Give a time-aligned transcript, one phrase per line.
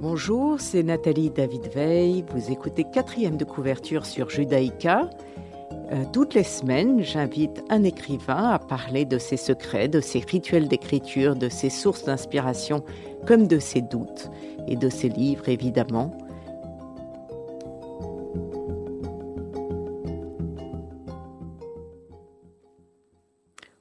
[0.00, 2.24] Bonjour, c'est Nathalie David Veil.
[2.32, 5.10] Vous écoutez quatrième de couverture sur Judaïka.
[5.90, 10.68] Euh, toutes les semaines, j'invite un écrivain à parler de ses secrets, de ses rituels
[10.68, 12.84] d'écriture, de ses sources d'inspiration,
[13.26, 14.28] comme de ses doutes,
[14.66, 16.10] et de ses livres évidemment.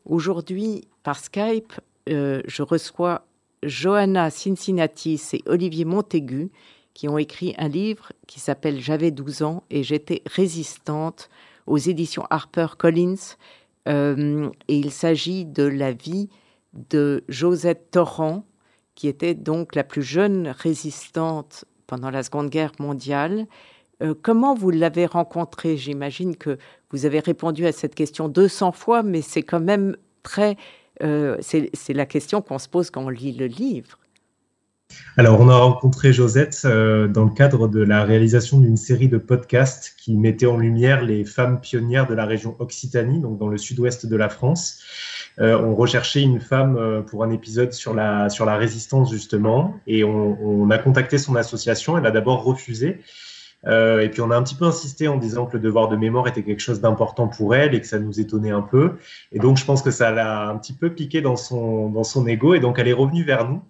[0.06, 1.74] Aujourd'hui, par Skype,
[2.08, 3.26] euh, je reçois
[3.64, 6.52] Johanna Cincinnatis et Olivier Montaigu
[6.94, 11.30] qui ont écrit un livre qui s'appelle J'avais 12 ans et j'étais résistante
[11.68, 13.36] aux éditions Harper Collins.
[13.88, 16.30] Euh, et il s'agit de la vie
[16.74, 18.46] de Josette Torrent,
[18.96, 23.46] qui était donc la plus jeune résistante pendant la Seconde Guerre mondiale.
[24.04, 25.78] Euh, comment vous l'avez rencontrée?
[25.78, 26.58] J'imagine que
[26.92, 30.58] vous avez répondu à cette question 200 fois, mais c'est quand même très
[31.04, 34.00] euh, c'est la question qu'on se pose quand on lit le livre.
[35.18, 39.18] Alors, on a rencontré Josette euh, dans le cadre de la réalisation d'une série de
[39.18, 43.58] podcasts qui mettait en lumière les femmes pionnières de la région Occitanie, donc dans le
[43.58, 44.80] sud-ouest de la France.
[45.40, 50.04] Euh, on recherchait une femme pour un épisode sur la, sur la résistance, justement, et
[50.04, 51.98] on, on a contacté son association.
[51.98, 53.02] Elle a d'abord refusé.
[53.66, 55.96] Euh, et puis on a un petit peu insisté en disant que le devoir de
[55.96, 58.98] mémoire était quelque chose d'important pour elle et que ça nous étonnait un peu.
[59.32, 62.28] Et donc je pense que ça l'a un petit peu piqué dans son, dans son
[62.28, 63.62] ego et donc elle est revenue vers nous.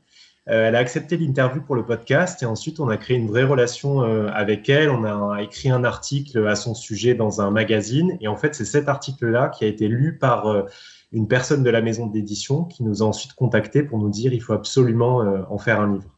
[0.50, 3.44] Euh, elle a accepté l'interview pour le podcast et ensuite on a créé une vraie
[3.44, 4.90] relation euh, avec elle.
[4.90, 8.66] On a écrit un article à son sujet dans un magazine et en fait c'est
[8.66, 10.64] cet article-là qui a été lu par euh,
[11.12, 14.42] une personne de la maison d'édition qui nous a ensuite contacté pour nous dire il
[14.42, 15.18] faut absolument
[15.50, 16.10] en faire un livre.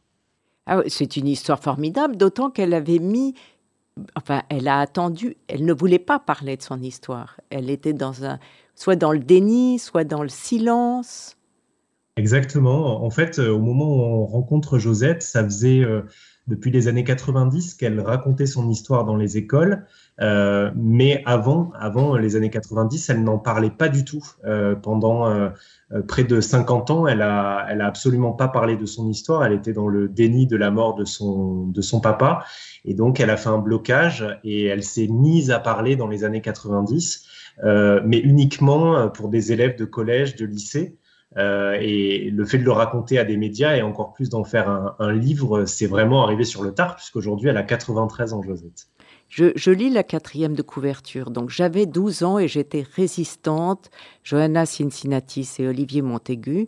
[0.66, 3.34] Ah, c'est une histoire formidable, d'autant qu'elle avait mis
[4.16, 7.40] enfin, elle a attendu, elle ne voulait pas parler de son histoire.
[7.50, 8.38] Elle était dans un,
[8.74, 11.36] soit dans le déni, soit dans le silence.
[12.16, 13.04] Exactement.
[13.04, 16.02] En fait, euh, au moment où on rencontre Josette, ça faisait euh,
[16.48, 19.86] depuis les années 90 qu'elle racontait son histoire dans les écoles.
[20.20, 24.24] Euh, mais avant, avant les années 90, elle n'en parlait pas du tout.
[24.82, 25.50] pendant
[26.08, 29.44] près de 50 ans, elle a, elle a absolument pas parlé de son histoire.
[29.44, 32.44] Elle était dans le déni de la mort de son, de son papa.
[32.84, 36.24] Et donc, elle a fait un blocage et elle s'est mise à parler dans les
[36.24, 37.24] années 90,
[37.62, 40.98] euh, mais uniquement pour des élèves de collège, de lycée.
[41.36, 44.94] Euh, et le fait de le raconter à des médias et encore plus d'en faire
[44.98, 48.88] un, livre, c'est vraiment arrivé sur le tard, puisqu'aujourd'hui, elle a 93 ans, Josette.
[49.28, 51.30] Je, je, lis la quatrième de couverture.
[51.30, 53.90] Donc, j'avais 12 ans et j'étais résistante.
[54.24, 56.66] Johanna Cincinnatis et Olivier Montaigu.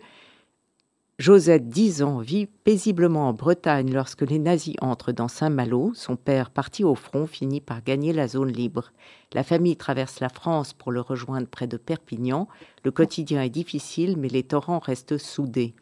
[1.18, 5.92] Josette, 10 ans, vit paisiblement en Bretagne lorsque les nazis entrent dans Saint-Malo.
[5.94, 8.92] Son père, parti au front, finit par gagner la zone libre.
[9.34, 12.48] La famille traverse la France pour le rejoindre près de Perpignan.
[12.82, 15.74] Le quotidien est difficile, mais les torrents restent soudés.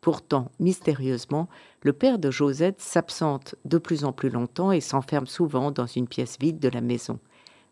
[0.00, 1.48] Pourtant, mystérieusement,
[1.82, 6.06] le père de Josette s'absente de plus en plus longtemps et s'enferme souvent dans une
[6.06, 7.18] pièce vide de la maison.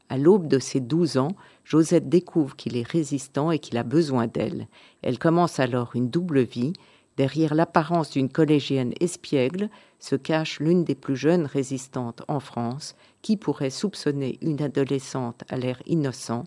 [0.09, 4.27] À l'aube de ses douze ans, Josette découvre qu'il est résistant et qu'il a besoin
[4.27, 4.69] d'elle.
[5.01, 6.75] Elle commence alors une double vie,
[7.17, 13.37] Derrière l'apparence d'une collégienne espiègle se cache l'une des plus jeunes résistantes en France, qui
[13.37, 16.45] pourrait soupçonner une adolescente à l'air innocent.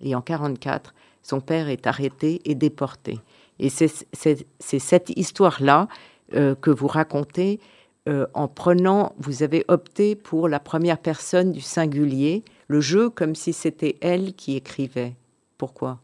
[0.00, 3.20] Et en 1944, son père est arrêté et déporté.
[3.58, 5.88] Et c'est cette histoire-là
[6.34, 7.60] euh, que vous racontez
[8.08, 13.36] euh, en prenant, vous avez opté pour la première personne du singulier, le jeu comme
[13.36, 15.14] si c'était elle qui écrivait.
[15.56, 16.00] Pourquoi?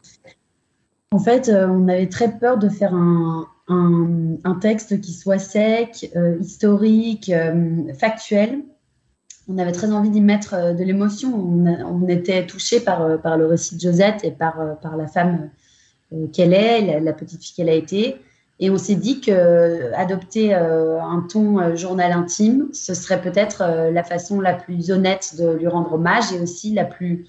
[1.11, 6.11] En fait, euh, on avait très peur de faire un, un, texte qui soit sec,
[6.15, 8.59] euh, historique, euh, factuel.
[9.47, 11.33] On avait très envie d'y mettre euh, de l'émotion.
[11.33, 14.57] On, était touché par, le récit de Josette et par,
[14.97, 15.49] la femme
[16.33, 18.17] qu'elle est, la, petite fille qu'elle a été.
[18.61, 23.63] Et on s'est dit que adopter un ton journal intime, ce serait peut-être
[23.93, 27.25] la façon la plus honnête de lui rendre hommage et aussi la plus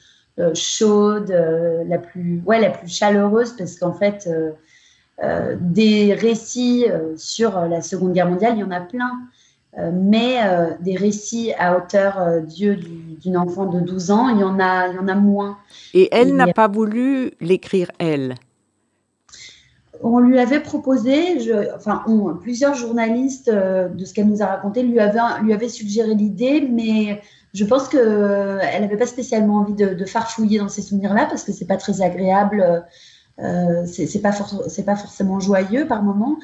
[0.54, 4.28] chaude, la plus ouais, la plus chaleureuse parce qu'en fait
[5.22, 9.10] euh, des récits euh, sur la Seconde Guerre mondiale, il y en a plein,
[9.78, 10.38] euh, mais
[10.80, 12.76] des récits à hauteur d'yeux
[13.20, 15.58] d'une enfant de 12 ans, il y en a, il y en a moins.
[15.92, 18.34] Et elle n'a pas voulu l'écrire, elle?
[20.02, 22.02] On lui avait proposé, je, enfin,
[22.40, 27.20] plusieurs journalistes de ce qu'elle nous a raconté lui avaient, lui avaient suggéré l'idée, mais
[27.52, 31.52] je pense qu'elle n'avait pas spécialement envie de, de farfouiller dans ces souvenirs-là parce que
[31.52, 32.86] c'est pas très agréable
[33.38, 36.38] euh, c'est pas, pas forcément joyeux par moment.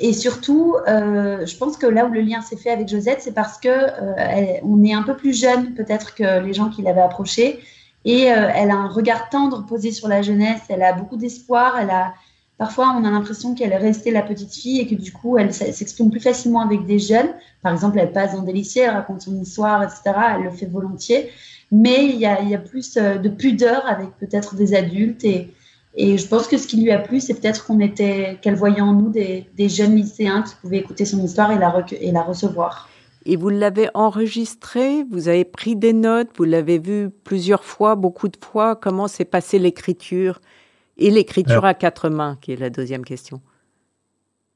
[0.00, 3.32] et surtout, euh, je pense que là où le lien s'est fait avec Josette, c'est
[3.32, 7.00] parce que euh, on est un peu plus jeune peut-être que les gens qui l'avaient
[7.00, 7.60] approchée,
[8.04, 10.62] et elle a un regard tendre posé sur la jeunesse.
[10.70, 11.78] Elle a beaucoup d'espoir.
[11.78, 12.14] Elle a
[12.56, 15.52] parfois on a l'impression qu'elle est restée la petite fille et que du coup elle
[15.52, 17.28] s'exprime plus facilement avec des jeunes.
[17.62, 20.00] Par exemple, elle passe dans des lycées, elle raconte son histoire, etc.
[20.34, 21.30] Elle le fait volontiers,
[21.70, 25.52] mais il y a, y a plus de pudeur avec peut-être des adultes et
[25.96, 28.80] et je pense que ce qui lui a plu, c'est peut-être qu'on était, qu'elle voyait
[28.80, 32.88] en nous des, jeunes lycéens qui pouvaient écouter son histoire et la, et la recevoir.
[33.26, 38.28] Et vous l'avez enregistré, vous avez pris des notes, vous l'avez vu plusieurs fois, beaucoup
[38.28, 38.76] de fois.
[38.76, 40.40] Comment s'est passée l'écriture
[40.96, 43.40] Et l'écriture à quatre mains, qui est la deuxième question?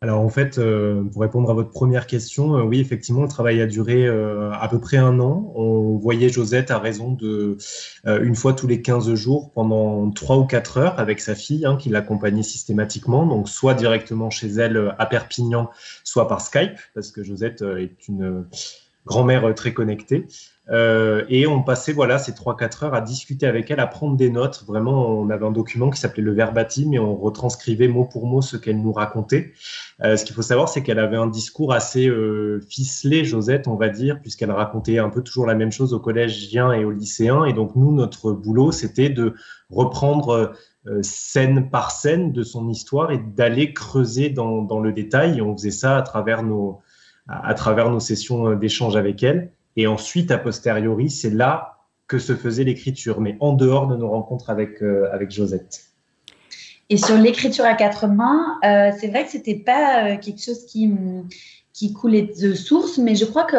[0.05, 3.63] Alors en fait, euh, pour répondre à votre première question, euh, oui, effectivement, le travail
[3.63, 5.51] a duré euh, à peu près un an.
[5.55, 7.57] On voyait Josette à raison de
[8.05, 11.77] une fois tous les 15 jours pendant trois ou quatre heures avec sa fille hein,
[11.77, 15.71] qui l'accompagnait systématiquement, donc soit directement chez elle à Perpignan,
[16.05, 18.45] soit par Skype, parce que Josette est une
[19.07, 20.27] grand-mère très connectée.
[20.71, 24.31] Euh, et on passait voilà ces 3-4 heures à discuter avec elle, à prendre des
[24.31, 24.65] notes.
[24.67, 28.41] Vraiment, on avait un document qui s'appelait le verbatim et on retranscrivait mot pour mot
[28.41, 29.53] ce qu'elle nous racontait.
[30.03, 33.77] Euh, ce qu'il faut savoir, c'est qu'elle avait un discours assez euh, ficelé, Josette, on
[33.77, 37.45] va dire, puisqu'elle racontait un peu toujours la même chose aux collégiens et aux lycéens.
[37.45, 39.35] Et donc nous, notre boulot, c'était de
[39.69, 40.55] reprendre
[40.87, 45.39] euh, scène par scène de son histoire et d'aller creuser dans, dans, le détail.
[45.39, 46.81] Et on faisait ça à travers nos,
[47.29, 49.51] à, travers nos sessions euh, d'échange avec elle.
[49.77, 54.09] Et ensuite, a posteriori, c'est là que se faisait l'écriture, mais en dehors de nos
[54.09, 55.85] rencontres avec, euh, avec Josette.
[56.91, 60.93] Et sur l'écriture à quatre mains, euh, c'est vrai que c'était pas quelque chose qui,
[61.73, 63.57] qui coulait de source, mais je crois que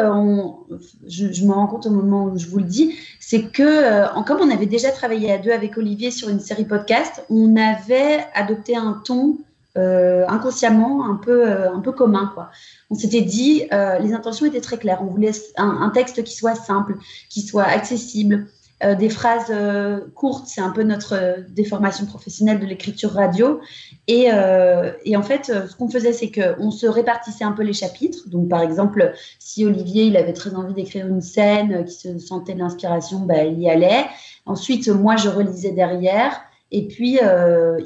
[1.08, 4.38] je, je, me rends compte au moment où je vous le dis, c'est que comme
[4.40, 8.76] on avait déjà travaillé à deux avec Olivier sur une série podcast, on avait adopté
[8.76, 9.38] un ton
[9.76, 12.30] inconsciemment un peu, un peu commun.
[12.34, 12.50] Quoi
[12.90, 15.00] on s'était dit, euh, les intentions étaient très claires.
[15.02, 16.96] On voulait un, texte qui soit simple,
[17.28, 18.46] qui soit accessible,
[18.84, 20.46] euh, des phrases euh, courtes.
[20.46, 23.60] C'est un peu notre déformation professionnelle de l'écriture radio.
[24.06, 28.28] Et, en fait, ce qu'on faisait, c'est qu'on se répartissait un peu les chapitres.
[28.28, 32.54] Donc, par exemple, si Olivier il avait très envie d'écrire une scène, qui se sentait
[32.54, 34.06] de l'inspiration, ben, il y allait.
[34.44, 36.40] Ensuite, moi, je relisais derrière.
[36.76, 37.18] Et puis,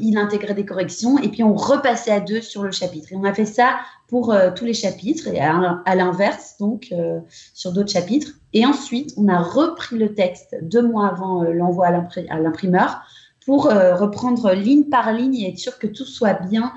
[0.00, 1.16] il intégrait des corrections.
[1.19, 3.12] Et puis, on repassait à deux sur le chapitre.
[3.12, 3.76] Et on a fait ça
[4.10, 7.20] pour euh, tous les chapitres et à, l'inverse, donc euh,
[7.54, 8.32] sur d'autres chapitres.
[8.52, 13.00] Et ensuite, on a repris le texte deux mois avant euh, l'envoi à l'imprimeur
[13.46, 16.72] pour reprendre ligne par ligne et être sûr que tout soit bien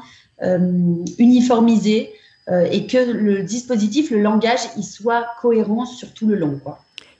[1.19, 2.09] uniformisé
[2.49, 6.59] et que le dispositif, le langage, il soit cohérent sur tout le long.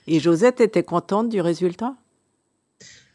[0.08, 1.94] Et Josette était contente du résultat?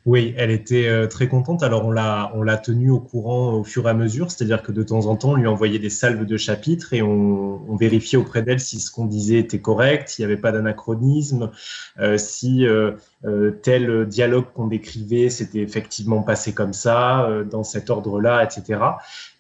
[0.06, 1.62] Oui, elle était euh, très contente.
[1.62, 4.72] Alors on l'a on l'a tenue au courant au fur et à mesure, c'est-à-dire que
[4.72, 8.42] de temps en temps on lui envoyait des salves de chapitres et on, vérifiait auprès
[8.42, 11.52] d'elle si ce qu'on disait était correct, s'il n'y avait pas d'anachronisme,
[12.00, 12.92] euh, si euh,
[13.26, 18.82] euh, tel dialogue qu'on décrivait s'était effectivement passé comme ça, euh, dans cet ordre-là, etc.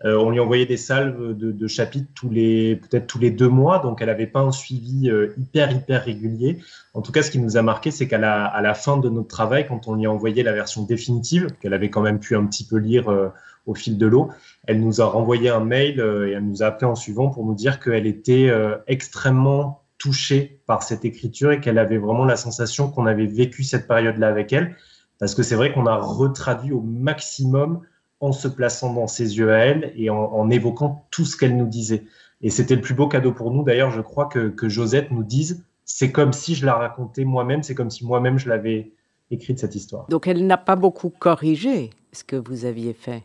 [0.03, 3.47] Euh, on lui envoyait des salves de, de chapitres tous les peut-être tous les deux
[3.47, 6.59] mois, donc elle n'avait pas un suivi hyper hyper régulier.
[6.93, 9.07] En tout cas, ce qui nous a marqué, c'est qu'à la, à la fin de
[9.07, 12.35] notre travail, quand on lui a envoyé la version définitive, qu'elle avait quand même pu
[12.35, 13.31] un petit peu lire
[13.65, 14.29] au fil de l'eau,
[14.67, 17.55] elle nous a renvoyé un mail et elle nous a appelé en suivant pour nous
[17.55, 18.51] dire qu'elle était
[18.87, 23.88] extrêmement touchée par cette écriture et qu'elle avait vraiment la sensation qu'on avait vécu cette
[23.88, 24.75] période-là avec elle.
[25.20, 27.82] Parce que c'est vrai qu'on a retraduit au maximum
[28.22, 31.68] en se plaçant dans ses yeux à elle et en, évoquant tout ce qu'elle nous
[31.68, 32.06] disait.
[32.41, 33.63] Et c'était le plus beau cadeau pour nous.
[33.63, 37.63] D'ailleurs, je crois que, que Josette nous dise, c'est comme si je la racontais moi-même,
[37.63, 38.94] c'est comme si moi-même je l'avais
[39.32, 40.08] écrite cette histoire.
[40.08, 43.24] Donc elle n'a pas beaucoup corrigé ce que vous aviez fait.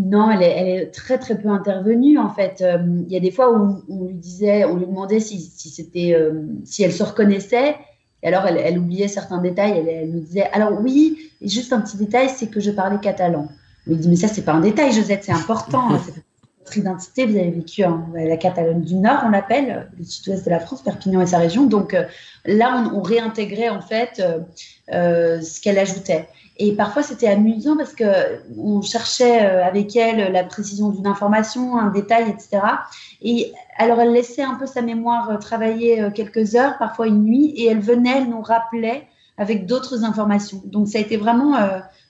[0.00, 2.62] Non, elle est, très très peu intervenue en fait.
[2.62, 2.78] Euh,
[3.08, 6.44] il y a des fois où on lui disait, on lui demandait si, c'était, euh,
[6.64, 7.74] si elle se reconnaissait.
[8.22, 9.72] Et alors elle, oubliait certains détails.
[9.76, 13.48] Elle, elle, nous disait, alors oui, juste un petit détail, c'est que je parlais catalan.
[13.88, 15.88] On lui dit, mais ça c'est pas un détail, Josette, c'est important.
[15.98, 16.12] c'est
[16.60, 17.26] votre identité.
[17.26, 20.82] Vous avez vécu en la Catalogne du Nord, on l'appelle, le sud-ouest de la France,
[20.82, 21.66] Perpignan et sa région.
[21.66, 22.04] Donc euh,
[22.44, 24.22] là, on, on, réintégrait en fait
[24.88, 26.28] ce qu'elle ajoutait.
[26.60, 28.04] Et parfois, c'était amusant parce que
[28.58, 32.60] on cherchait euh, avec elle la précision d'une information, un détail, etc.
[33.22, 37.22] Et alors, elle laissait un peu sa mémoire euh, travailler euh, quelques heures, parfois une
[37.22, 40.60] nuit, et elle venait, elle nous rappelait avec d'autres informations.
[40.64, 41.54] Donc, ça a été vraiment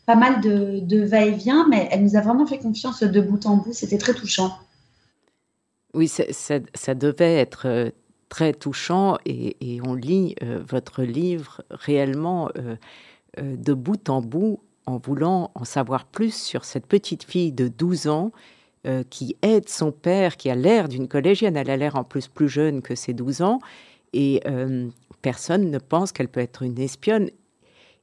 [0.07, 3.75] pas mal de, va-et-vient, mais elle nous a vraiment fait confiance de bout en bout.
[3.75, 4.57] C'était très touchant.
[5.93, 7.93] Oui, ça, devait être
[8.31, 12.49] très touchant et, on lit votre livre réellement
[13.41, 18.09] de bout en bout en voulant en savoir plus sur cette petite fille de 12
[18.09, 18.33] ans
[19.11, 21.59] qui aide son père, qui a l'air d'une collégienne.
[21.59, 23.59] Elle a l'air en plus plus jeune que ses 12 ans.
[24.15, 24.43] Et
[25.21, 27.29] personne ne pense qu'elle peut être une espionne.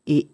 [0.06, 0.27] Et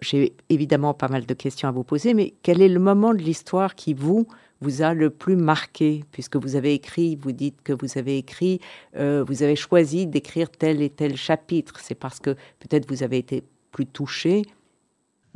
[0.00, 3.18] j'ai évidemment pas mal de questions à vous poser, mais quel est le moment de
[3.18, 4.26] l'histoire qui vous
[4.60, 8.60] vous a le plus marqué, puisque vous avez écrit, vous dites que vous avez écrit,
[8.96, 11.78] euh, vous avez choisi d'écrire tel et tel chapitre.
[11.80, 14.42] C'est parce que peut-être vous avez été plus touché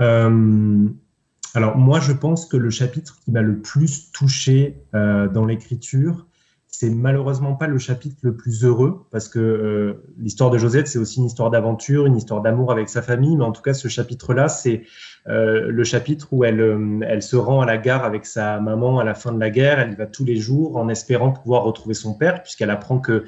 [0.00, 0.88] euh,
[1.54, 6.26] Alors moi, je pense que le chapitre qui m'a le plus touché euh, dans l'écriture,
[6.68, 10.98] c'est malheureusement pas le chapitre le plus heureux parce que euh, l'histoire de Josette, c'est
[10.98, 13.36] aussi une histoire d'aventure, une histoire d'amour avec sa famille.
[13.36, 14.84] Mais en tout cas, ce chapitre-là, c'est
[15.26, 19.14] le chapitre où elle, elle se rend à la gare avec sa maman à la
[19.14, 19.78] fin de la guerre.
[19.78, 23.24] Elle y va tous les jours en espérant pouvoir retrouver son père, puisqu'elle apprend que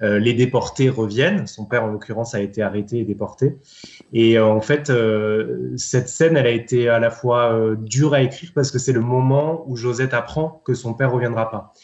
[0.00, 1.46] les déportés reviennent.
[1.46, 3.58] Son père, en l'occurrence, a été arrêté et déporté.
[4.12, 4.90] Et en fait,
[5.76, 9.00] cette scène, elle a été à la fois dure à écrire parce que c'est le
[9.00, 11.74] moment où Josette apprend que son père reviendra pas.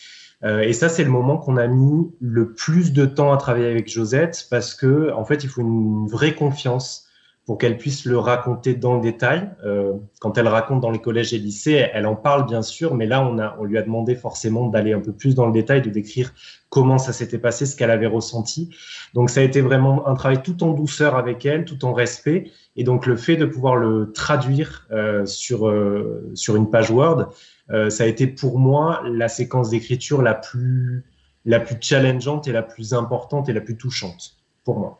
[0.44, 3.68] Euh, et ça, c'est le moment qu'on a mis le plus de temps à travailler
[3.68, 7.05] avec Josette parce que, en fait, il faut une vraie confiance
[7.46, 9.48] pour qu'elle puisse le raconter dans le détail.
[9.64, 13.06] Euh, quand elle raconte dans les collèges et lycées, elle en parle bien sûr, mais
[13.06, 15.80] là, on, a, on lui a demandé forcément d'aller un peu plus dans le détail,
[15.80, 16.34] de décrire
[16.70, 18.70] comment ça s'était passé, ce qu'elle avait ressenti.
[19.14, 22.50] Donc, ça a été vraiment un travail tout en douceur avec elle, tout en respect.
[22.74, 27.28] Et donc, le fait de pouvoir le traduire euh, sur, euh, sur une page Word,
[27.70, 31.04] euh, ça a été pour moi la séquence d'écriture la plus,
[31.44, 34.98] la plus challengeante et la plus importante et la plus touchante pour moi.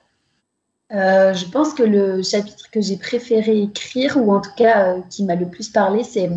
[0.93, 5.01] Euh, je pense que le chapitre que j'ai préféré écrire, ou en tout cas euh,
[5.11, 6.31] qui m'a le plus parlé, c'est,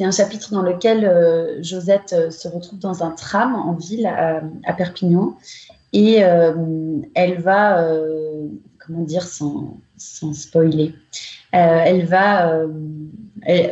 [0.00, 5.38] un chapitre dans lequel Josette se retrouve dans un tram en ville à, Perpignan.
[5.94, 7.82] Et elle va,
[8.78, 10.94] comment dire sans, spoiler,
[11.52, 12.66] elle va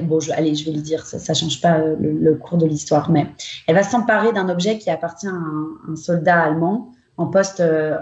[0.03, 3.11] bon, allez, je vais le dire, ça ne change pas euh, le, cours de l'histoire,
[3.11, 3.27] mais
[3.67, 7.97] elle va s'emparer d'un objet qui appartient à un, soldat allemand en poste euh,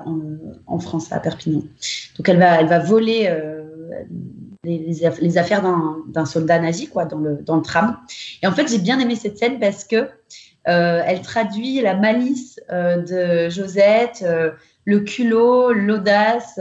[0.66, 1.62] en, France, à Perpignan.
[2.16, 3.62] Donc elle va, elle va voler euh,
[4.64, 5.62] les, affaires
[6.08, 7.96] d'un soldat nazi quoi, dans, le, dans le tram.
[8.42, 10.08] Et en fait, j'ai bien aimé cette scène parce que
[10.64, 14.24] elle traduit la malice de Josette,
[14.84, 16.60] le culot, l'audace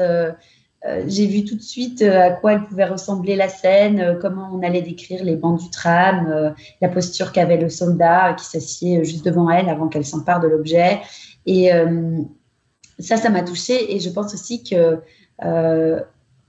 [0.87, 4.15] euh, j'ai vu tout de suite euh, à quoi elle pouvait ressembler la scène, euh,
[4.19, 9.03] comment on allait décrire les bancs du tram, la posture qu'avait le soldat qui s'assied
[9.03, 10.99] juste devant elle avant qu'elle s'empare de l'objet.
[11.45, 11.71] Et
[13.01, 13.95] ça, ça m'a touchée.
[13.95, 14.99] Et je pense aussi que,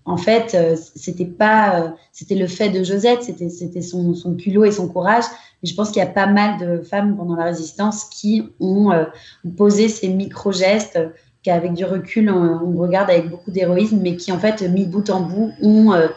[0.05, 0.57] en fait,
[0.97, 5.25] c'était pas, c'était le fait de Josette, c'était, c'était son, culot et son courage.
[5.63, 8.91] Mais je pense qu'il y a pas mal de femmes pendant la résistance qui ont
[9.57, 10.99] posé ces micro-gestes
[11.43, 15.21] qu'avec du recul, on, regarde avec beaucoup d'héroïsme, mais qui, en fait, mis bout en
[15.21, 16.09] bout, ont, euh,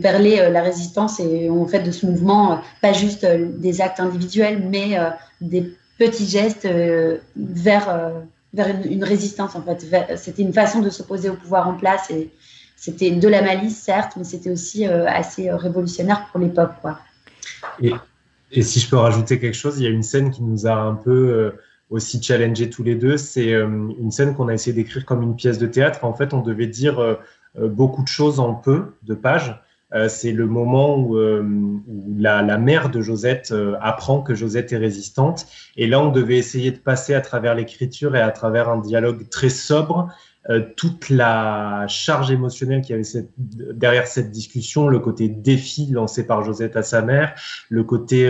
[0.00, 4.00] perlé euh, la résistance et ont fait de ce mouvement euh, pas juste des actes
[4.00, 4.96] individuels, mais
[5.40, 6.68] des petits gestes
[7.36, 8.12] vers,
[8.54, 9.86] vers une, résistance, en fait.
[10.16, 12.30] C'était une façon de s'opposer au pouvoir en place et
[12.76, 16.98] c'était de la malice, certes, mais c'était aussi assez révolutionnaire pour l'époque, quoi.
[17.80, 17.92] Et,
[18.50, 20.74] et, si je peux rajouter quelque chose, il y a une scène qui nous a
[20.74, 21.52] un peu
[21.92, 23.16] aussi challengé tous les deux.
[23.16, 23.68] C'est euh,
[23.98, 26.04] une scène qu'on a essayé d'écrire comme une pièce de théâtre.
[26.04, 27.14] En fait, on devait dire euh,
[27.58, 29.60] euh, beaucoup de choses en peu de pages.
[30.08, 31.18] C'est le moment où,
[32.16, 35.46] la, mère de Josette apprend que Josette est résistante.
[35.76, 39.28] Et là, on devait essayer de passer à travers l'écriture et à travers un dialogue
[39.28, 40.08] très sobre
[40.76, 46.42] toute la charge émotionnelle qu'il y avait derrière cette discussion, le côté défi lancé par
[46.42, 47.34] Josette à sa mère,
[47.68, 48.28] le côté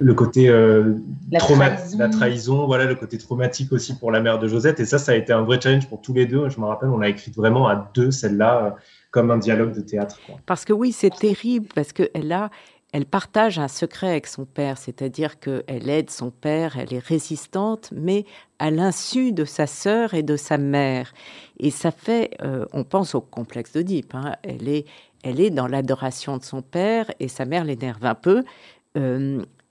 [0.00, 0.94] le côté euh,
[1.30, 1.98] la, trahison.
[1.98, 4.80] la trahison, voilà, le côté traumatique aussi pour la mère de Josette.
[4.80, 6.48] Et ça, ça a été un vrai challenge pour tous les deux.
[6.48, 8.70] Je me rappelle, on a écrit vraiment à deux celle-là, euh,
[9.10, 10.18] comme un dialogue de théâtre.
[10.46, 12.50] Parce que oui, c'est terrible, parce qu'elle a,
[12.92, 17.90] elle partage un secret avec son père, c'est-à-dire qu'elle aide son père, elle est résistante,
[17.94, 18.24] mais
[18.58, 21.12] à l'insu de sa sœur et de sa mère.
[21.58, 24.86] Et ça fait, euh, on pense au complexe d'Oedipe, hein, elle, est,
[25.22, 28.44] elle est dans l'adoration de son père et sa mère l'énerve un peu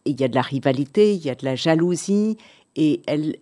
[0.05, 2.37] il y a de la rivalité, il y a de la jalousie,
[2.75, 3.37] et, elle,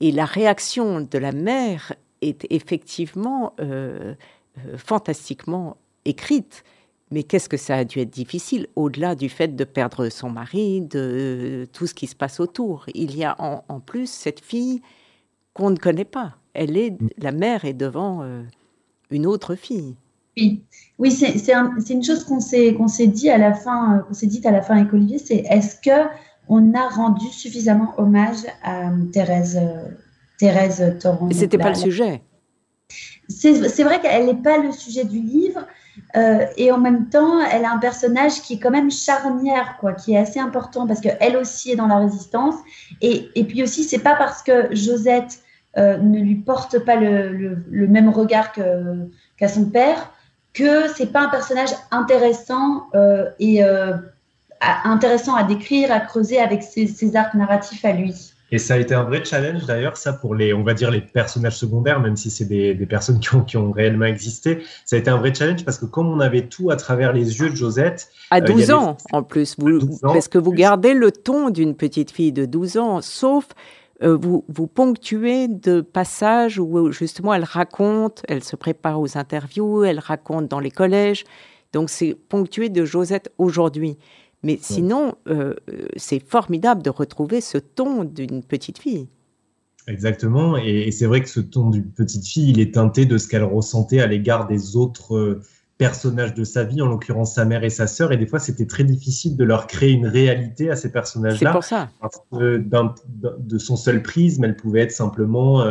[0.00, 4.14] et la réaction de la mère est effectivement euh,
[4.58, 6.64] euh, fantastiquement écrite.
[7.10, 10.80] Mais qu'est-ce que ça a dû être difficile, au-delà du fait de perdre son mari,
[10.80, 12.86] de tout ce qui se passe autour.
[12.94, 14.80] Il y a en, plus cette fille
[15.52, 16.36] qu'on ne connaît pas.
[16.54, 18.42] Elle est, la mère est devant euh,
[19.10, 19.94] une autre fille.
[20.36, 20.62] Oui,
[20.98, 24.50] oui c'est une chose qu'on s'est s'est dit à la fin, qu'on s'est dit à
[24.50, 26.08] la fin avec Olivier, c'est est-ce que
[26.48, 29.60] on a rendu suffisamment hommage à Thérèse
[30.38, 31.28] Thérèse Torrent?
[31.32, 32.22] C'était pas le sujet.
[33.28, 35.66] C'est vrai qu'elle n'est pas le sujet du livre,
[36.16, 39.92] Euh, et en même temps, elle a un personnage qui est quand même charnière, quoi,
[39.92, 42.54] qui est assez important parce qu'elle aussi est dans la résistance.
[43.00, 45.40] Et, et puis aussi, c'est pas parce que Josette
[45.76, 50.12] euh, ne lui porte pas le, le, même regard qu'à son père
[50.54, 53.62] que c'est pas un personnage intéressant euh, et
[54.84, 58.14] intéressant à décrire, à creuser avec ses, ses arcs narratifs à lui.
[58.52, 61.00] Et ça a été un vrai challenge d'ailleurs, ça pour les, on va dire les
[61.00, 64.96] personnages secondaires, même si c'est des, des, personnes qui ont, qui ont, réellement existé, ça
[64.96, 67.48] a été un vrai challenge parce que comme on avait tout à travers les yeux
[67.48, 68.08] de Josette.
[68.30, 72.10] À 12 euh, ans en plus, vous, parce que vous gardez le ton d'une petite
[72.10, 73.54] fille de 12 ans, sauf euh,
[74.02, 79.98] vous, vous ponctuez de passages où justement elle raconte, elle se prépare aux interviews, elle
[79.98, 81.24] raconte dans les collèges.
[81.72, 83.96] Donc c'est ponctué de Josette aujourd'hui.
[84.42, 85.54] Mais sinon, euh,
[85.96, 89.06] c'est formidable de retrouver ce ton d'une petite fille.
[89.88, 93.26] Exactement, et, c'est vrai que ce ton d'une petite fille, il est teinté de ce
[93.26, 95.40] qu'elle ressentait à l'égard des autres euh,
[95.82, 98.66] personnages de sa vie, en l'occurrence sa mère et sa sœur, et des fois c'était
[98.66, 101.50] très difficile de leur créer une réalité à ces personnages-là.
[101.50, 101.88] C'est pour ça.
[102.00, 105.64] Parce que de son seul prisme, elle pouvait être simplement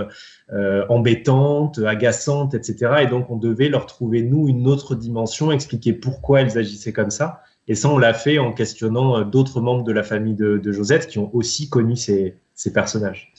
[0.54, 3.04] euh, embêtante, agaçante, etc.
[3.04, 7.10] Et donc on devait leur trouver, nous, une autre dimension, expliquer pourquoi elles agissaient comme
[7.10, 7.42] ça.
[7.70, 11.08] Et ça, on l'a fait en questionnant euh, d'autres membres de la famille de, Josette
[11.08, 12.36] qui ont aussi connu ces,
[12.74, 13.32] personnages.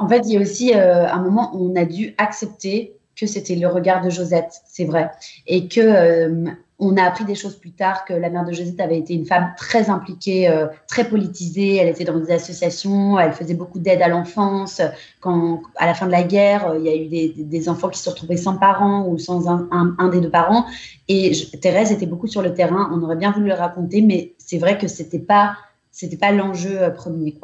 [0.00, 3.26] En fait, il y a aussi euh, un moment où on a dû accepter que
[3.26, 5.10] c'était le regard de Josette, c'est vrai,
[5.46, 8.80] et que euh, on a appris des choses plus tard que la mère de Josette
[8.80, 11.76] avait été une femme très impliquée, euh, très politisée.
[11.76, 14.82] Elle était dans des associations, elle faisait beaucoup d'aide à l'enfance.
[15.20, 17.98] Quand, à la fin de la guerre, euh, il y a eu des, enfants qui
[17.98, 20.66] se retrouvaient sans parents ou sans un, des deux parents.
[21.08, 21.32] Et
[21.62, 22.90] Thérèse était beaucoup sur le terrain.
[22.92, 25.56] On aurait bien voulu le raconter, mais c'est vrai que c'était pas,
[25.90, 27.34] c'était pas l'enjeu premier.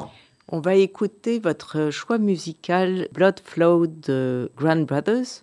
[0.49, 5.43] On va écouter votre choix musical Blood Flow de Grand Brothers.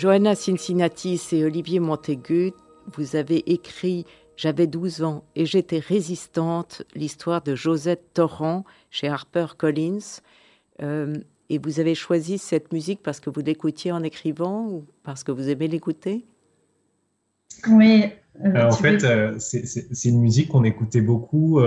[0.00, 2.52] Johanna Cincinnatis et Olivier Montaigu,
[2.96, 9.48] vous avez écrit J'avais 12 ans et j'étais résistante, l'histoire de Josette Torrent chez Harper
[9.58, 10.22] Collins.
[10.80, 11.18] Euh,
[11.50, 15.32] et vous avez choisi cette musique parce que vous l'écoutiez en écrivant ou parce que
[15.32, 16.24] vous aimez l'écouter?
[17.68, 18.06] Oui.
[18.42, 21.60] Euh, en fait, euh, c'est une musique qu'on écoutait beaucoup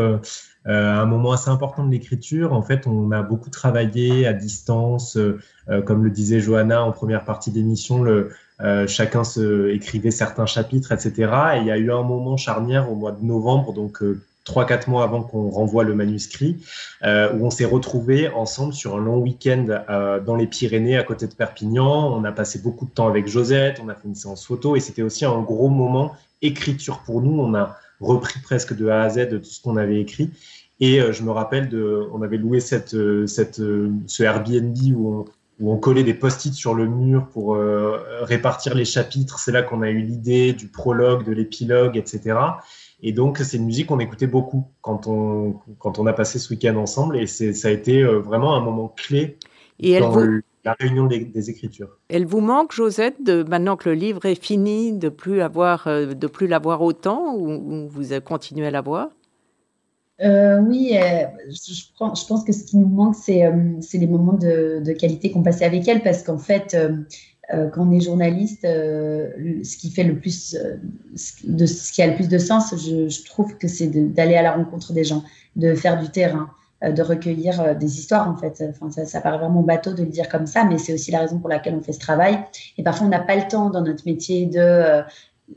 [0.66, 2.54] un moment assez important de l'écriture.
[2.54, 5.18] En fait, on a beaucoup travaillé à distance,
[5.86, 8.06] comme le disait Johanna en première partie d'émission.
[8.88, 11.12] chacun se écrivait certains chapitres, etc.
[11.56, 14.02] Et il y a eu un moment charnière au mois de novembre, donc
[14.44, 16.58] trois, quatre mois avant qu'on renvoie le manuscrit,
[17.04, 21.04] euh, où on s'est retrouvés ensemble sur un long week-end euh, dans les Pyrénées, à
[21.04, 22.14] côté de Perpignan.
[22.14, 24.80] On a passé beaucoup de temps avec Josette, on a fait une séance photo, et
[24.80, 27.40] c'était aussi un gros moment écriture pour nous.
[27.40, 30.30] On a repris presque de A à Z de tout ce qu'on avait écrit.
[30.80, 32.96] Et euh, je me rappelle, de, on avait loué cette,
[33.28, 33.62] cette,
[34.08, 35.26] ce Airbnb où on,
[35.60, 37.58] où on collait des post-it sur le mur pour
[38.22, 39.38] répartir les chapitres.
[39.38, 42.36] C'est là qu'on a eu l'idée du prologue, de l'épilogue, etc.
[43.04, 46.50] Et donc, c'est une musique qu'on écoutait beaucoup quand on, quand on a passé ce
[46.50, 47.18] week-end ensemble.
[47.18, 49.38] Et ça a été euh, vraiment un moment clé
[49.80, 50.18] et dans
[50.64, 51.98] la réunion des, écritures.
[52.10, 56.14] Elle vous manque, Josette, de, maintenant que le livre est fini, de plus avoir, euh,
[56.14, 59.10] de plus l'avoir autant ou, vous continuez à l'avoir?
[60.22, 60.96] Euh, oui,
[61.50, 63.52] je, je, pense que ce qui nous manque, c'est
[63.94, 66.76] les moments de, de qualité qu'on passait avec elle, parce qu'en fait,
[67.52, 69.30] euh, quand on est journaliste, euh,
[69.64, 70.78] ce qui fait le plus, euh,
[71.44, 74.54] de, ce qui a le plus de sens, je, trouve que c'est d'aller à la
[74.54, 75.24] rencontre des gens,
[75.58, 76.50] de faire du terrain,
[76.84, 78.64] de recueillir des histoires en fait.
[78.70, 81.20] Enfin, ça, ça, paraît vraiment bateau de le dire comme ça, mais c'est aussi la
[81.20, 82.40] raison pour laquelle on fait ce travail.
[82.78, 85.04] Et parfois, on n'a pas le temps dans notre métier de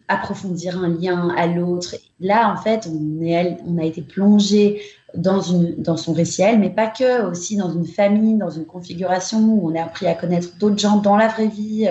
[0.09, 1.97] approfondir un lien à l'autre.
[2.21, 4.83] Là, en fait, on, est, on a été plongé
[5.17, 9.39] dans, une, dans son récit mais pas que, aussi dans une famille, dans une configuration
[9.39, 11.89] où on a appris à connaître d'autres gens dans la vraie vie.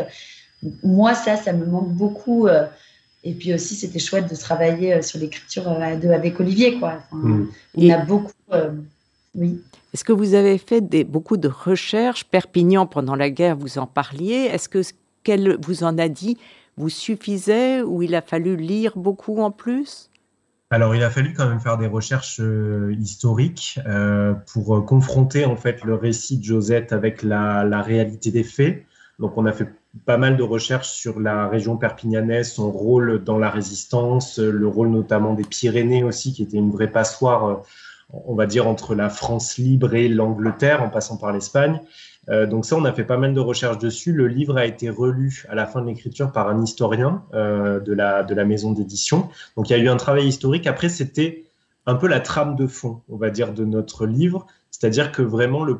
[0.83, 2.47] Moi, ça, ça me manque beaucoup.
[2.47, 2.65] Euh,
[3.23, 6.79] et puis aussi, c'était chouette de travailler euh, sur l'écriture euh, avec Olivier.
[6.79, 6.99] Quoi.
[7.11, 7.45] Mm.
[7.77, 8.31] On a beaucoup.
[9.35, 9.61] Oui.
[9.93, 13.87] Est-ce que vous avez fait des, beaucoup de recherches Perpignan, pendant la guerre, vous en
[13.87, 14.49] parliez?
[14.51, 14.93] Est-ce que ce
[15.23, 16.37] qu'elle vous en a dit
[16.77, 20.09] vous suffisait ou il a fallu lire beaucoup en plus?
[20.71, 25.45] Alors, il a fallu quand même faire des recherches euh, historiques euh, pour euh, confronter
[25.45, 28.83] en fait le récit de Josette avec la, la, réalité des faits.
[29.19, 29.69] Donc, on a fait
[30.05, 34.89] pas mal de recherches sur la région perpignanaise, son rôle dans la résistance, le rôle
[34.89, 37.61] notamment des Pyrénées aussi, qui était une vraie passoire,
[38.25, 41.81] on va dire, entre la France libre et l'Angleterre, en passant par l'Espagne.
[42.29, 44.11] Euh, donc ça, on a fait pas mal de recherches dessus.
[44.11, 47.93] Le livre a été relu à la fin de l'écriture par un historien euh, de,
[47.93, 49.29] la, de la maison d'édition.
[49.57, 50.67] Donc il y a eu un travail historique.
[50.67, 51.43] Après, c'était
[51.85, 54.47] un peu la trame de fond, on va dire, de notre livre.
[54.71, 55.79] C'est-à-dire que vraiment, le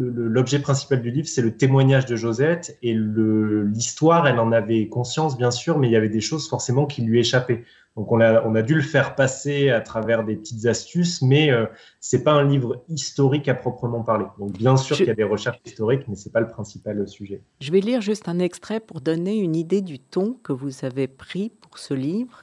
[0.00, 5.36] l'objet principal du livre, c'est le témoignage de Josette et l'histoire, elle en avait conscience,
[5.36, 7.64] bien sûr, mais il y avait des choses forcément qui lui échappaient.
[7.96, 11.52] Donc on a, on a dû le faire passer à travers des petites astuces, mais
[11.52, 11.66] euh,
[12.00, 14.24] c'est pas un livre historique à proprement parler.
[14.40, 17.40] Donc bien sûr qu'il y a des recherches historiques, mais c'est pas le principal sujet.
[17.60, 21.06] Je vais lire juste un extrait pour donner une idée du ton que vous avez
[21.06, 22.42] pris pour ce livre.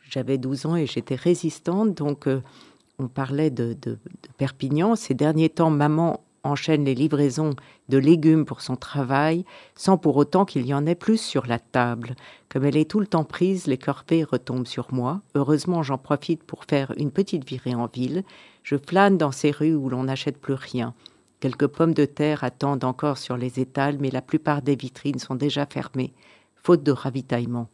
[0.00, 2.40] J'avais 12 ans et j'étais résistante, donc euh,
[2.98, 3.98] on parlait de, de, de
[4.36, 4.96] Perpignan.
[4.96, 7.54] Ces derniers temps, maman enchaîne les livraisons
[7.88, 11.58] de légumes pour son travail, sans pour autant qu'il y en ait plus sur la
[11.58, 12.16] table.
[12.48, 15.20] Comme elle est tout le temps prise, les corvées retombent sur moi.
[15.34, 18.24] Heureusement, j'en profite pour faire une petite virée en ville.
[18.62, 20.94] Je flâne dans ces rues où l'on n'achète plus rien.
[21.40, 25.36] Quelques pommes de terre attendent encore sur les étals, mais la plupart des vitrines sont
[25.36, 26.12] déjà fermées,
[26.56, 27.68] faute de ravitaillement.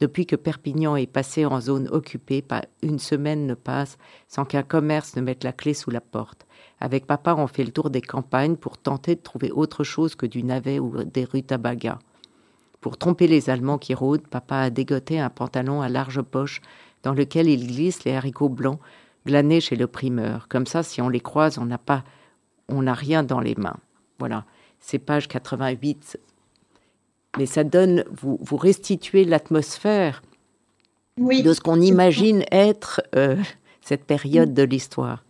[0.00, 4.62] Depuis que Perpignan est passé en zone occupée, pas une semaine ne passe sans qu'un
[4.62, 6.46] commerce ne mette la clé sous la porte.
[6.80, 10.26] Avec papa, on fait le tour des campagnes pour tenter de trouver autre chose que
[10.26, 11.98] du navet ou des rutabagas.
[12.80, 16.60] Pour tromper les Allemands qui rôdent, papa a dégoté un pantalon à large poche
[17.02, 18.78] dans lequel il glisse les haricots blancs
[19.26, 20.46] glanés chez le primeur.
[20.48, 22.04] Comme ça, si on les croise, on n'a pas,
[22.68, 23.76] on n'a rien dans les mains.
[24.20, 24.44] Voilà,
[24.78, 26.18] c'est page 88.
[27.36, 30.22] Mais ça donne, vous, vous restituez l'atmosphère
[31.18, 33.36] de ce qu'on imagine être euh,
[33.80, 35.24] cette période de l'histoire.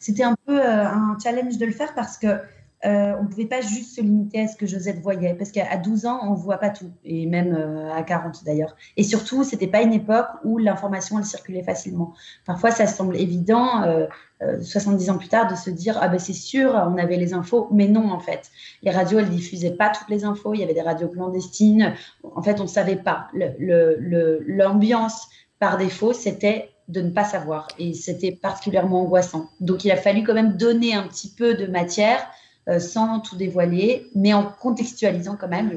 [0.00, 2.38] C'était un peu euh, un challenge de le faire parce que
[2.84, 5.76] euh, on ne pouvait pas juste se limiter à ce que Josette voyait, parce qu'à
[5.76, 8.76] 12 ans, on ne voit pas tout, et même euh, à 40 d'ailleurs.
[8.96, 12.12] Et surtout, ce n'était pas une époque où l'information, circulait facilement.
[12.44, 13.84] Parfois, ça semble évident,
[14.60, 17.68] 70 ans plus tard, de se dire, ah ben c'est sûr, on avait les infos,
[17.72, 18.50] mais non, en fait.
[18.82, 22.42] Les radios, elles diffusaient pas toutes les infos, il y avait des radios clandestines, en
[22.42, 23.28] fait, on ne savait pas.
[23.58, 27.68] L'ambiance, par défaut, c'était de ne pas savoir.
[27.78, 29.50] Et c'était particulièrement angoissant.
[29.60, 32.24] Donc il a fallu quand même donner un petit peu de matière euh,
[32.78, 35.70] sans tout dévoiler, mais en contextualisant quand même.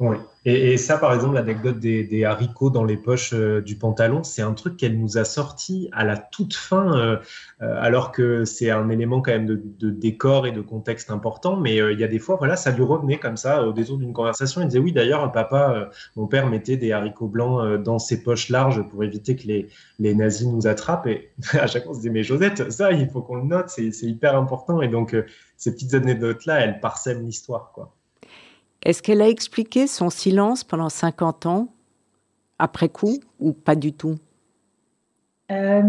[0.00, 0.16] Oui.
[0.46, 4.54] Et, ça, par exemple, l'anecdote des, haricots dans les poches euh, du pantalon, c'est un
[4.54, 7.16] truc qu'elle nous a sorti à la toute fin, euh,
[7.60, 11.56] euh, alors que c'est un élément quand même de, décor et de contexte important.
[11.56, 14.14] Mais il y a des fois, voilà, ça lui revenait comme ça au détour d'une
[14.14, 14.62] conversation.
[14.62, 18.82] Il disait oui, d'ailleurs, papa, mon père mettait des haricots blancs dans ses poches larges
[18.88, 21.08] pour éviter que les, les nazis nous attrapent.
[21.08, 23.68] Et à chaque fois, on se disait mais Josette, ça, il faut qu'on le note,
[23.68, 24.80] c'est hyper important.
[24.80, 25.14] Et donc,
[25.58, 27.92] ces petites anecdotes-là, elles parsèment l'histoire, quoi.
[28.82, 31.68] Est-ce qu'elle a expliqué son silence pendant 50 ans,
[32.58, 34.16] après coup, ou pas du tout?
[35.50, 35.82] Euh,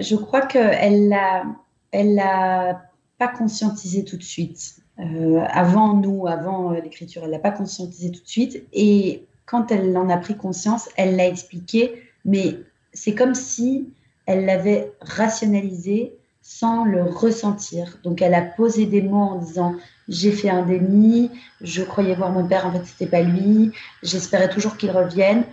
[0.00, 1.44] Je crois qu'elle l'a
[1.92, 2.82] elle l'a
[3.18, 4.76] pas conscientisé tout de suite.
[4.98, 8.64] Euh, avant nous, avant euh, l'écriture, elle l'a pas conscientisé tout de suite.
[8.72, 12.56] Et quand elle en a pris conscience, elle l'a expliqué, mais
[12.92, 13.90] c'est comme si
[14.26, 17.98] elle l'avait rationalisé sans le ressentir.
[18.02, 19.74] Donc elle a posé des mots en disant
[20.08, 24.48] j'ai fait un déni, je croyais voir mon père, en fait c'était pas lui, j'espérais
[24.48, 25.44] toujours qu'il revienne.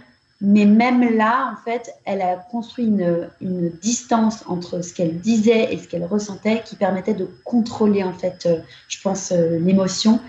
[0.42, 5.78] Mais même là, en fait, elle a construit une, distance entre ce qu'elle disait et
[5.78, 10.22] ce qu'elle ressentait qui permettait de contrôler, en fait, euh, je pense, euh, l'émotion.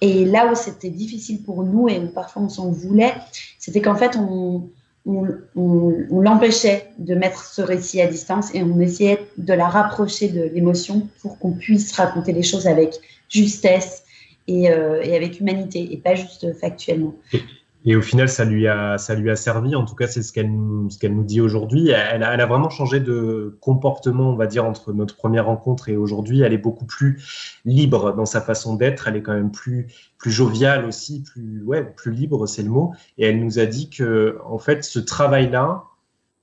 [0.00, 3.14] Et là où c'était difficile pour nous et où parfois on s'en voulait,
[3.60, 4.68] c'était qu'en fait, on,
[5.06, 10.42] on, l'empêchait de mettre ce récit à distance et on essayait de la rapprocher de
[10.42, 12.94] l'émotion pour qu'on puisse raconter les choses avec
[13.28, 14.02] justesse
[14.48, 17.14] et, euh, avec humanité et pas juste factuellement.
[17.88, 19.76] Et au final, ça lui a, ça lui a servi.
[19.76, 20.50] En tout cas, c'est ce qu'elle
[20.88, 21.90] ce qu'elle nous dit aujourd'hui.
[21.90, 25.96] Elle, elle a vraiment changé de comportement, on va dire, entre notre première rencontre et
[25.96, 26.40] aujourd'hui.
[26.40, 27.22] Elle est beaucoup plus
[27.64, 29.06] libre dans sa façon d'être.
[29.06, 29.86] Elle est quand même plus,
[30.18, 32.92] plus joviale aussi, plus, ouais, plus libre, c'est le mot.
[33.18, 35.84] Et elle nous a dit que, en fait, ce travail-là,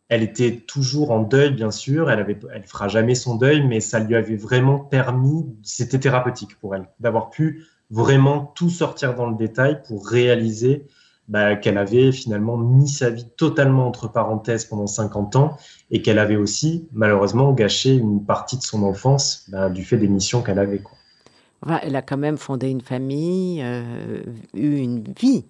[0.08, 2.10] elle était toujours en deuil, bien sûr.
[2.10, 5.46] Elle avait, elle fera jamais son deuil, mais ça lui avait vraiment permis.
[5.62, 10.88] C'était thérapeutique pour elle d'avoir pu vraiment tout sortir dans le détail pour réaliser
[11.34, 15.58] bah, qu'elle avait finalement mis sa vie totalement entre parenthèses pendant 50 ans
[15.90, 20.08] et qu'elle avait aussi malheureusement gâché une partie de son enfance bah, du fait des
[20.08, 20.78] missions qu'elle avait.
[20.78, 20.96] Quoi.
[21.82, 24.22] elle a quand même fondé une famille, euh,
[24.54, 25.44] eu une vie.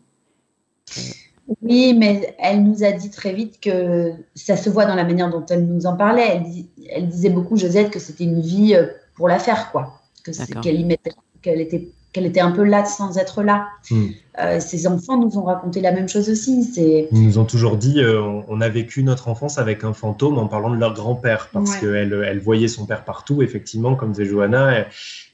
[1.62, 5.30] Oui, mais elle nous a dit très vite que ça se voit dans la manière
[5.30, 6.38] dont elle nous en parlait.
[6.38, 6.46] Elle,
[6.92, 10.00] elle disait beaucoup, Josette, que c'était une vie euh, pour la faire, quoi.
[10.24, 10.98] Que qu'elle
[11.42, 13.68] qu'elle était qu'elle était un peu là sans être là.
[13.90, 14.06] Hmm.
[14.40, 16.64] Euh, ses enfants nous ont raconté la même chose aussi.
[16.64, 17.10] C'est...
[17.12, 20.48] Ils nous ont toujours dit euh, on, a vécu notre enfance avec un fantôme en
[20.48, 24.86] parlant de leur grand-père, parce qu'elle elle voyait son père partout, effectivement, comme disait Johanna.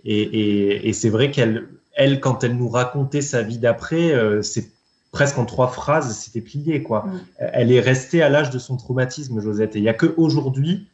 [0.05, 4.69] Et, et, c'est vrai qu'elle, elle, quand elle nous racontait sa vie d'après, euh, c'est
[5.11, 6.81] presque en trois phrases, c'était plié.
[6.81, 7.05] quoi.
[7.37, 9.75] Elle est restée à l'âge de son traumatisme, Josette.
[9.75, 10.87] Et il n'y a qu'aujourd'hui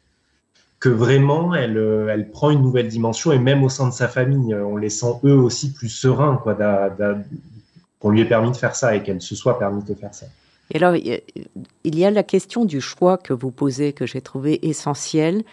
[0.79, 4.07] que vraiment elle, euh, elle prend une nouvelle dimension et même au sein de sa
[4.07, 6.57] famille, euh, on les sent eux aussi plus sereins, quoi,
[7.99, 10.27] qu'on lui ait permis de faire ça et qu'elle se soit permis de faire ça.
[10.71, 14.67] Et alors, il y a la question du choix que vous posez, que j'ai trouvé
[14.67, 15.43] essentiel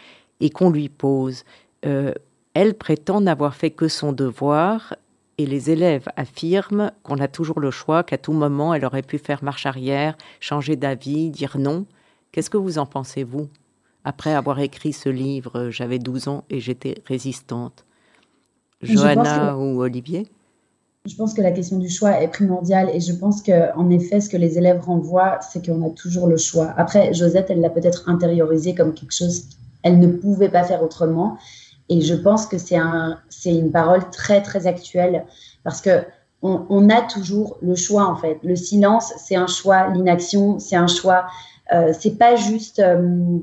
[0.40, 1.44] et qu'on lui pose.
[1.84, 2.12] Euh,
[2.54, 4.94] elle prétend n'avoir fait que son devoir
[5.38, 9.18] et les élèves affirment qu'on a toujours le choix, qu'à tout moment, elle aurait pu
[9.18, 11.86] faire marche arrière, changer d'avis, dire non.
[12.32, 13.48] Qu'est-ce que vous en pensez, vous?
[14.04, 17.84] Après avoir écrit ce livre, j'avais 12 ans et j'étais résistante.
[18.82, 20.26] Johanna ou Olivier?
[21.04, 24.28] Je pense que la question du choix est primordiale et je pense qu'en effet, ce
[24.28, 26.72] que les élèves renvoient, c'est qu'on a toujours le choix.
[26.76, 29.46] Après, Josette, elle l'a peut-être intériorisé comme quelque chose
[29.82, 31.38] qu'elle ne pouvait pas faire autrement.
[31.88, 35.24] Et je pense que c'est un, une parole très, très actuelle
[35.64, 36.04] parce que
[36.44, 38.38] on, a toujours le choix, en fait.
[38.42, 39.88] Le silence, c'est un choix.
[39.90, 41.26] L'inaction, c'est un choix.
[41.72, 42.80] Euh, c'est pas juste.
[42.80, 43.38] Euh,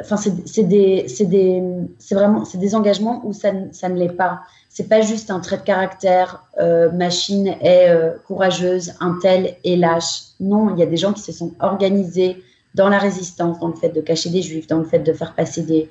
[0.00, 1.62] enfin, c'est des, des,
[2.10, 4.40] vraiment, c'est des engagements où ça, ça ne l'est pas.
[4.68, 9.76] C'est pas juste un trait de caractère, euh, machine est euh, courageuse, un tel est
[9.76, 10.22] lâche.
[10.40, 12.42] Non, il y a des gens qui se sont organisés
[12.74, 15.34] dans la résistance, dans le fait de cacher des juifs, dans le fait de faire
[15.34, 15.90] passer des,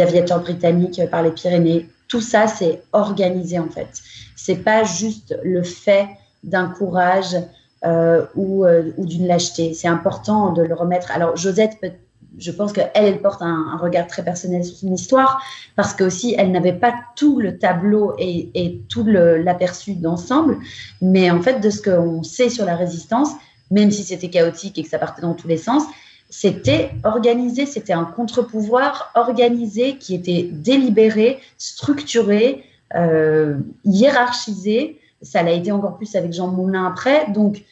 [0.00, 1.88] aviateurs britanniques par les Pyrénées.
[2.08, 3.88] Tout ça, c'est organisé en fait.
[4.34, 6.08] C'est pas juste le fait
[6.42, 7.36] d'un courage
[7.84, 9.72] euh, ou, ou d'une lâcheté.
[9.74, 11.12] C'est important de le remettre.
[11.12, 11.92] Alors, Josette peut
[12.38, 15.42] je pense qu'elle, elle porte un, regard très personnel sur son histoire,
[15.74, 20.58] parce qu'aussi, elle n'avait pas tout le tableau et, tout l'aperçu d'ensemble,
[21.00, 23.30] mais en fait, de ce qu'on sait sur la résistance,
[23.70, 25.84] même si c'était chaotique et que ça partait dans tous les sens,
[26.28, 35.00] c'était organisé, c'était un contre-pouvoir organisé qui était délibéré, structuré, euh, hiérarchisé.
[35.22, 37.30] Ça l'a été encore plus avec Jean Moulin après.
[37.30, 37.62] Donc,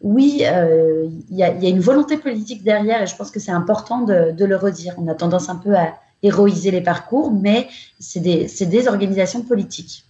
[0.00, 4.00] oui, euh, il y, a une volonté politique derrière et je pense que c'est important
[4.02, 4.94] de, le redire.
[4.96, 10.06] On a tendance un peu à héroïser les parcours, mais c'est des, des, organisations politiques.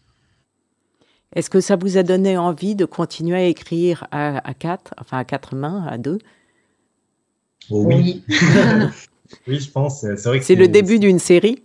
[1.35, 5.25] Est-ce que ça vous a donné envie de continuer à écrire à, quatre, enfin à
[5.25, 6.19] quatre mains, à deux?
[7.71, 8.25] Oui.
[9.49, 10.01] oui, je pense.
[10.01, 11.63] C'est vrai que c'est le début d'une série?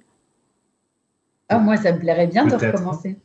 [1.50, 3.18] Ah, moi, ça me plairait bien de recommencer.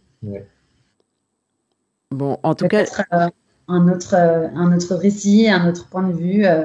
[2.10, 2.84] Bon, en tout cas.
[3.12, 3.28] Euh,
[3.70, 6.44] un, autre, euh, un autre récit, un autre point de vue.
[6.44, 6.64] Euh,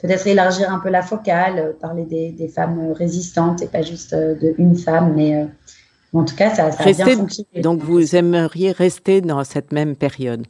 [0.00, 4.74] peut-être élargir un peu la focale, parler des, femmes résistantes et pas juste de une
[4.74, 5.46] femme, mais
[6.12, 7.60] en tout cas, ça, ça a bien fonctionné.
[7.62, 10.44] Donc, vous aimeriez rester dans cette même période?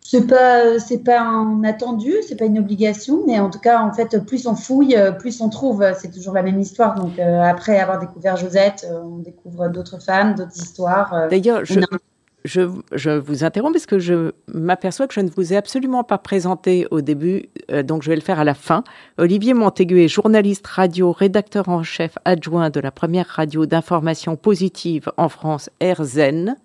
[0.00, 3.92] C'est pas c'est pas un attendu, c'est pas une obligation, mais en tout cas, en
[3.92, 5.84] fait, plus on fouille, plus on trouve.
[5.96, 6.96] C'est toujours la même histoire.
[6.96, 11.28] Donc après avoir découvert Josette, on découvre d'autres femmes, d'autres histoires.
[11.30, 11.80] D'ailleurs, je,
[12.46, 16.86] je, vous interromps parce que je m'aperçois que je ne vous ai absolument pas présenté
[16.90, 18.84] au début, euh, donc je vais le faire à la fin.
[19.18, 25.10] Olivier Montaigu est journaliste radio, rédacteur en chef adjoint de la première radio d'information positive
[25.16, 26.56] en France, RZEN,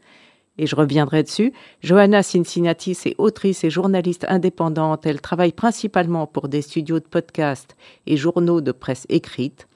[0.57, 1.53] et je reviendrai dessus.
[1.81, 5.05] Johanna Cincinnati est autrice et journaliste indépendante.
[5.05, 9.67] Elle travaille principalement pour des studios de podcast et journaux de presse écrite.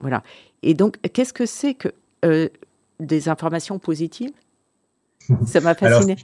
[0.00, 0.22] Voilà.
[0.62, 1.88] Et donc, qu'est-ce que c'est que
[2.24, 2.48] euh,
[2.98, 4.32] des informations positives?
[5.46, 6.16] Ça m'a fasciné.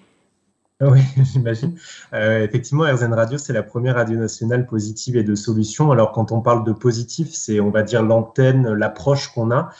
[0.83, 1.01] oui,
[1.33, 1.79] j'imagine.
[2.13, 5.91] Euh, effectivement, RZN Radio, c'est la première radio nationale positive et de solutions.
[5.91, 9.71] Alors, quand on parle de positif, c'est, on va dire, l'antenne, l'approche qu'on a.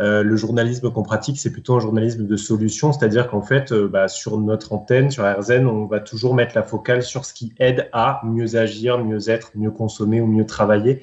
[0.00, 3.88] Euh, le journalisme qu'on pratique, c'est plutôt un journalisme de solutions, c'est-à-dire qu'en fait, euh,
[3.88, 7.52] bah, sur notre antenne, sur RZN, on va toujours mettre la focale sur ce qui
[7.58, 11.00] aide à mieux agir, mieux être, mieux consommer ou mieux travailler,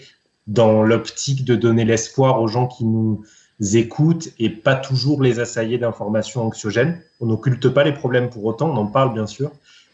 [0.47, 3.23] dans l'optique de donner l'espoir aux gens qui nous
[3.61, 7.01] écoutent et pas toujours les assailler d'informations anxiogènes.
[7.19, 9.51] On n'occulte pas les problèmes pour autant, on en parle bien sûr,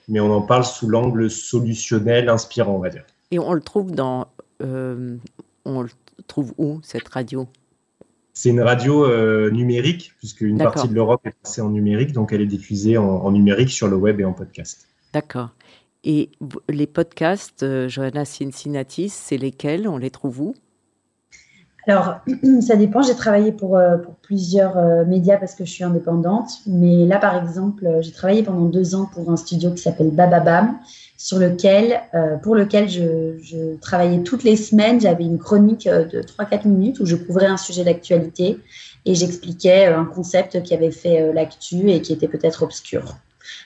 [0.08, 3.04] mais on en parle sous l'angle solutionnel, inspirant, on va dire.
[3.32, 4.28] Et on le trouve dans,
[4.64, 5.18] euh,
[5.66, 5.90] on le
[6.28, 7.48] trouve où cette radio?
[8.34, 12.32] C'est une radio euh, numérique, puisque une partie de l'Europe est passée en numérique, donc
[12.32, 14.88] elle est diffusée en, numérique sur le web et en podcast.
[15.12, 15.50] D'accord.
[16.04, 16.30] Et
[16.70, 19.88] les podcasts, euh, Johanna Cincinnati, c'est lesquels?
[19.88, 20.56] On les trouve où?
[21.88, 22.20] Alors,
[22.62, 23.02] ça dépend.
[23.02, 26.50] J'ai travaillé pour, euh, plusieurs euh, médias parce que je suis indépendante.
[26.68, 30.12] Mais là, par exemple, euh, j'ai travaillé pendant deux ans pour un studio qui s'appelle
[30.12, 30.78] Bababam,
[31.18, 32.00] sur lequel,
[32.44, 35.02] pour lequel je, travaillais toutes les semaines.
[35.02, 38.60] J'avais une chronique de 3-4 minutes où je couvrais un sujet d'actualité
[39.04, 43.16] et j'expliquais un concept qui avait fait l'actu et qui était peut-être obscur.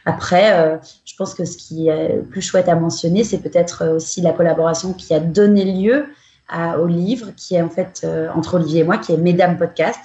[0.06, 4.32] Après, je pense que ce qui est plus chouette à mentionner, c'est peut-être aussi la
[4.32, 6.06] collaboration qui a donné lieu
[6.80, 10.00] au livre qui est en fait euh, entre Olivier et moi, qui est Mesdames Podcast.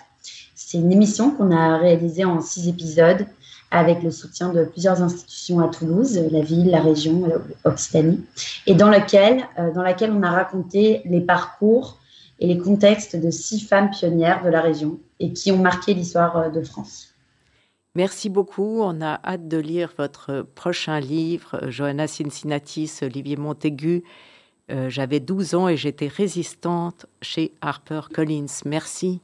[0.55, 3.27] C'est une émission qu'on a réalisée en six épisodes
[3.71, 7.25] avec le soutien de plusieurs institutions à Toulouse, la ville, la région,
[7.65, 8.25] Occitanie,
[8.67, 11.99] et dans laquelle, euh, dans laquelle on a raconté les parcours
[12.39, 16.37] et les contextes de six femmes pionnières de la région et qui ont marqué l'histoire
[16.37, 17.09] euh, de France.
[17.97, 18.83] Merci beaucoup.
[18.83, 24.05] On a hâte de lire votre prochain livre, Johanna Cincinnatis, Olivier Montaigu,
[24.71, 28.47] euh, j'avais 12 ans et j'étais résistante chez Harper Collins.
[28.65, 29.21] Merci.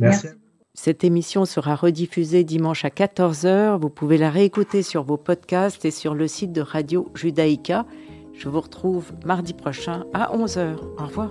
[0.00, 0.28] Merci.
[0.74, 3.78] Cette émission sera rediffusée dimanche à 14h.
[3.80, 7.84] Vous pouvez la réécouter sur vos podcasts et sur le site de Radio Judaïka.
[8.32, 10.76] Je vous retrouve mardi prochain à 11h.
[10.98, 11.30] Au revoir.